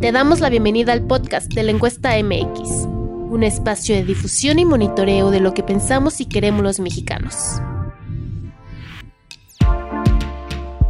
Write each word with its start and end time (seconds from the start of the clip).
Te 0.00 0.12
damos 0.12 0.40
la 0.40 0.50
bienvenida 0.50 0.92
al 0.92 1.06
podcast 1.06 1.52
de 1.54 1.62
la 1.62 1.70
encuesta 1.70 2.10
MX, 2.22 2.86
un 3.30 3.42
espacio 3.42 3.94
de 3.94 4.04
difusión 4.04 4.58
y 4.58 4.64
monitoreo 4.64 5.30
de 5.30 5.40
lo 5.40 5.54
que 5.54 5.62
pensamos 5.62 6.20
y 6.20 6.26
queremos 6.26 6.62
los 6.62 6.80
mexicanos. 6.80 7.60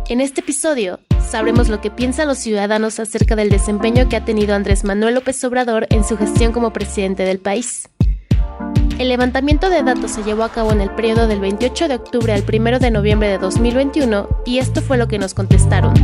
En 0.08 0.20
este 0.20 0.40
episodio 0.40 0.98
sabremos 1.30 1.68
lo 1.68 1.80
que 1.80 1.90
piensan 1.90 2.28
los 2.28 2.38
ciudadanos 2.38 2.98
acerca 2.98 3.36
del 3.36 3.50
desempeño 3.50 4.08
que 4.08 4.16
ha 4.16 4.24
tenido 4.24 4.54
Andrés 4.54 4.84
Manuel 4.84 5.14
López 5.14 5.42
Obrador 5.44 5.86
en 5.90 6.04
su 6.04 6.16
gestión 6.16 6.52
como 6.52 6.72
presidente 6.72 7.24
del 7.24 7.38
país. 7.38 7.88
El 8.98 9.08
levantamiento 9.08 9.70
de 9.70 9.82
datos 9.82 10.12
se 10.12 10.22
llevó 10.22 10.44
a 10.44 10.50
cabo 10.50 10.70
en 10.70 10.80
el 10.80 10.88
periodo 10.90 11.26
del 11.26 11.40
28 11.40 11.88
de 11.88 11.96
octubre 11.96 12.32
al 12.32 12.44
1 12.48 12.78
de 12.78 12.92
noviembre 12.92 13.28
de 13.28 13.38
2021 13.38 14.28
y 14.46 14.58
esto 14.58 14.82
fue 14.82 14.96
lo 14.96 15.08
que 15.08 15.18
nos 15.18 15.34
contestaron. 15.34 15.94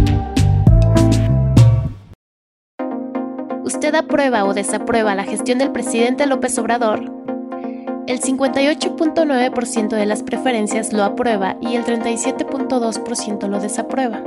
¿Usted 3.62 3.94
aprueba 3.94 4.44
o 4.44 4.54
desaprueba 4.54 5.14
la 5.14 5.22
gestión 5.22 5.58
del 5.58 5.70
presidente 5.70 6.26
López 6.26 6.58
Obrador? 6.58 7.04
El 8.08 8.20
58.9% 8.20 9.88
de 9.90 10.06
las 10.06 10.24
preferencias 10.24 10.92
lo 10.92 11.04
aprueba 11.04 11.56
y 11.60 11.76
el 11.76 11.84
37.2% 11.84 13.46
lo 13.46 13.60
desaprueba. 13.60 14.20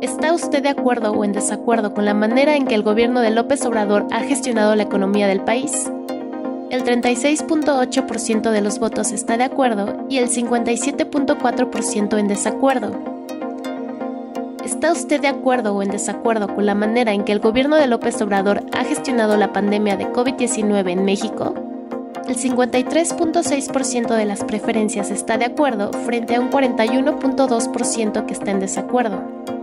¿Está 0.00 0.32
usted 0.32 0.64
de 0.64 0.70
acuerdo 0.70 1.12
o 1.12 1.24
en 1.24 1.32
desacuerdo 1.32 1.94
con 1.94 2.06
la 2.06 2.14
manera 2.14 2.56
en 2.56 2.66
que 2.66 2.74
el 2.74 2.82
gobierno 2.82 3.20
de 3.20 3.30
López 3.30 3.64
Obrador 3.66 4.08
ha 4.10 4.20
gestionado 4.24 4.74
la 4.74 4.82
economía 4.82 5.28
del 5.28 5.42
país? 5.42 5.88
El 6.70 6.84
36.8% 6.84 8.52
de 8.52 8.60
los 8.60 8.78
votos 8.78 9.10
está 9.10 9.36
de 9.36 9.42
acuerdo 9.42 10.06
y 10.08 10.18
el 10.18 10.28
57.4% 10.28 12.16
en 12.16 12.28
desacuerdo. 12.28 12.92
¿Está 14.64 14.92
usted 14.92 15.20
de 15.20 15.26
acuerdo 15.26 15.74
o 15.74 15.82
en 15.82 15.90
desacuerdo 15.90 16.46
con 16.54 16.66
la 16.66 16.76
manera 16.76 17.12
en 17.12 17.24
que 17.24 17.32
el 17.32 17.40
gobierno 17.40 17.74
de 17.74 17.88
López 17.88 18.22
Obrador 18.22 18.62
ha 18.72 18.84
gestionado 18.84 19.36
la 19.36 19.52
pandemia 19.52 19.96
de 19.96 20.06
COVID-19 20.12 20.92
en 20.92 21.04
México? 21.04 21.54
El 22.28 22.36
53.6% 22.36 24.14
de 24.14 24.24
las 24.24 24.44
preferencias 24.44 25.10
está 25.10 25.38
de 25.38 25.46
acuerdo 25.46 25.90
frente 26.04 26.36
a 26.36 26.40
un 26.40 26.52
41.2% 26.52 28.26
que 28.26 28.32
está 28.32 28.52
en 28.52 28.60
desacuerdo. 28.60 29.59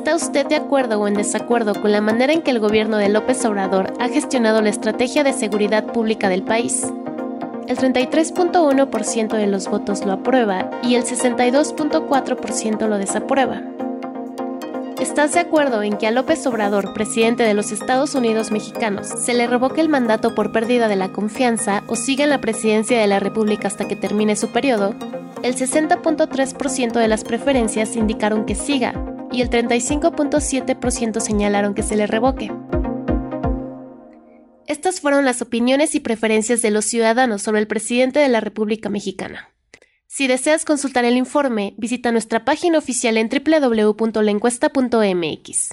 ¿Está 0.00 0.16
usted 0.16 0.46
de 0.46 0.56
acuerdo 0.56 0.98
o 0.98 1.08
en 1.08 1.12
desacuerdo 1.12 1.74
con 1.74 1.92
la 1.92 2.00
manera 2.00 2.32
en 2.32 2.40
que 2.40 2.50
el 2.50 2.58
gobierno 2.58 2.96
de 2.96 3.10
López 3.10 3.44
Obrador 3.44 3.92
ha 4.00 4.08
gestionado 4.08 4.62
la 4.62 4.70
estrategia 4.70 5.24
de 5.24 5.34
seguridad 5.34 5.84
pública 5.84 6.30
del 6.30 6.42
país? 6.42 6.90
El 7.68 7.76
33.1% 7.76 9.36
de 9.36 9.46
los 9.46 9.68
votos 9.68 10.06
lo 10.06 10.14
aprueba 10.14 10.70
y 10.82 10.94
el 10.94 11.04
62.4% 11.04 12.88
lo 12.88 12.96
desaprueba. 12.96 13.60
¿Estás 14.98 15.34
de 15.34 15.40
acuerdo 15.40 15.82
en 15.82 15.98
que 15.98 16.06
a 16.06 16.12
López 16.12 16.46
Obrador, 16.46 16.94
presidente 16.94 17.42
de 17.42 17.52
los 17.52 17.70
Estados 17.70 18.14
Unidos 18.14 18.50
mexicanos, 18.50 19.06
se 19.06 19.34
le 19.34 19.46
revoque 19.46 19.82
el 19.82 19.90
mandato 19.90 20.34
por 20.34 20.50
pérdida 20.50 20.88
de 20.88 20.96
la 20.96 21.10
confianza 21.10 21.82
o 21.88 21.94
siga 21.94 22.24
en 22.24 22.30
la 22.30 22.40
presidencia 22.40 22.98
de 22.98 23.06
la 23.06 23.20
República 23.20 23.68
hasta 23.68 23.86
que 23.86 23.96
termine 23.96 24.34
su 24.34 24.48
periodo? 24.48 24.94
El 25.42 25.56
60.3% 25.56 26.92
de 26.92 27.08
las 27.08 27.22
preferencias 27.22 27.96
indicaron 27.96 28.46
que 28.46 28.54
siga 28.54 28.94
y 29.32 29.42
el 29.42 29.50
35.7% 29.50 31.20
señalaron 31.20 31.74
que 31.74 31.82
se 31.82 31.96
le 31.96 32.06
revoque. 32.06 32.52
Estas 34.66 35.00
fueron 35.00 35.24
las 35.24 35.42
opiniones 35.42 35.94
y 35.94 36.00
preferencias 36.00 36.62
de 36.62 36.70
los 36.70 36.84
ciudadanos 36.84 37.42
sobre 37.42 37.60
el 37.60 37.66
presidente 37.66 38.20
de 38.20 38.28
la 38.28 38.40
República 38.40 38.88
Mexicana. 38.88 39.50
Si 40.06 40.26
deseas 40.26 40.64
consultar 40.64 41.04
el 41.04 41.16
informe, 41.16 41.74
visita 41.76 42.12
nuestra 42.12 42.44
página 42.44 42.78
oficial 42.78 43.16
en 43.16 43.28
www.lencuesta.mx. 43.28 45.70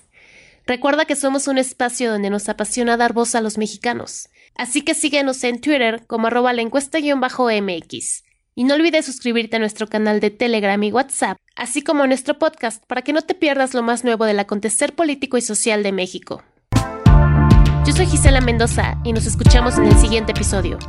Recuerda 0.68 1.06
que 1.06 1.16
somos 1.16 1.48
un 1.48 1.58
espacio 1.58 2.12
donde 2.12 2.30
nos 2.30 2.50
apasiona 2.50 2.98
dar 2.98 3.14
voz 3.14 3.36
a 3.36 3.42
los 3.42 3.58
mexicanos, 3.58 4.30
así 4.56 4.82
que 4.82 4.94
síguenos 4.94 5.44
en 5.44 5.62
Twitter 5.62 6.06
como 6.08 6.28
arroba 6.28 6.54
la 6.54 6.62
encuesta-mx. 6.62 8.24
Y 8.58 8.64
no 8.64 8.74
olvides 8.74 9.06
suscribirte 9.06 9.58
a 9.58 9.60
nuestro 9.60 9.86
canal 9.86 10.20
de 10.20 10.32
Telegram 10.32 10.82
y 10.82 10.92
WhatsApp, 10.92 11.38
así 11.56 11.84
como 11.84 12.02
a 12.02 12.08
nuestro 12.08 12.40
podcast, 12.40 12.84
para 12.88 13.04
que 13.04 13.14
no 13.14 13.22
te 13.22 13.36
pierdas 13.36 13.76
lo 13.76 13.84
más 13.84 14.04
nuevo 14.04 14.26
del 14.26 14.40
acontecer 14.40 14.96
político 14.96 15.38
y 15.38 15.42
social 15.42 15.84
de 15.84 15.92
México. 15.92 16.42
Yo 17.86 17.94
soy 17.94 18.08
Gisela 18.08 18.42
Mendoza 18.42 18.98
y 19.04 19.14
nos 19.14 19.28
escuchamos 19.28 19.78
en 19.78 19.86
el 19.86 19.96
siguiente 19.98 20.32
episodio. 20.32 20.80